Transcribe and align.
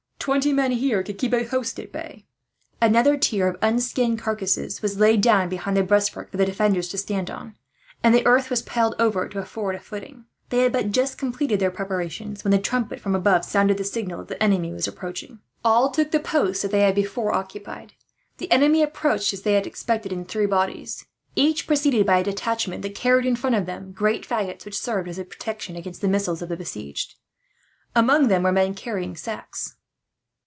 Twenty 0.31 0.53
men 0.53 0.69
here 0.73 1.01
could 1.01 1.17
keep 1.17 1.33
a 1.33 1.45
host 1.47 1.79
at 1.79 1.91
bay." 1.91 2.27
Another 2.79 3.17
tier 3.17 3.47
of 3.47 3.57
unskinned 3.59 4.19
carcasses 4.19 4.79
was 4.79 4.99
laid 4.99 5.19
down 5.21 5.49
behind 5.49 5.75
the 5.75 5.81
breastwork, 5.81 6.29
for 6.29 6.37
the 6.37 6.45
defenders 6.45 6.89
to 6.89 6.97
stand 6.99 7.31
on; 7.31 7.55
and 8.03 8.21
earth 8.27 8.51
was 8.51 8.61
piled 8.61 8.93
over 8.99 9.25
it, 9.25 9.29
to 9.31 9.39
afford 9.39 9.73
a 9.73 9.79
footing. 9.79 10.25
They 10.49 10.59
had 10.59 10.73
but 10.73 10.91
just 10.91 11.17
completed 11.17 11.59
their 11.59 11.71
preparations 11.71 12.43
when 12.43 12.51
the 12.51 12.59
trumpet, 12.59 12.99
from 12.99 13.15
above, 13.15 13.43
sounded 13.43 13.77
the 13.79 13.83
signal 13.83 14.19
that 14.19 14.27
the 14.27 14.43
enemy 14.43 14.71
were 14.71 14.79
approaching. 14.87 15.39
All 15.65 15.89
took 15.89 16.11
the 16.11 16.19
posts 16.19 16.61
that 16.61 16.69
they 16.69 16.81
had 16.81 16.93
before 16.93 17.33
occupied. 17.33 17.93
The 18.37 18.51
enemy 18.51 18.83
approached 18.83 19.33
as 19.33 19.41
they 19.41 19.53
had 19.53 19.65
expected, 19.65 20.11
in 20.13 20.25
three 20.25 20.45
bodies; 20.45 21.07
each 21.35 21.65
preceded 21.65 22.05
by 22.05 22.19
a 22.19 22.23
detachment 22.23 22.83
that 22.83 22.93
carried 22.93 23.25
in 23.25 23.35
front 23.35 23.55
of 23.55 23.65
them 23.65 23.91
great 23.91 24.27
faggots, 24.29 24.65
which 24.65 24.77
served 24.79 25.09
as 25.09 25.17
a 25.17 25.25
protection 25.25 25.75
against 25.75 25.99
the 25.99 26.07
missiles 26.07 26.43
of 26.43 26.49
the 26.49 26.55
besieged. 26.57 27.15
Among 27.95 28.27
them 28.27 28.43
were 28.43 28.51
men 28.51 28.75
carrying 28.75 29.15
sacks. 29.17 29.77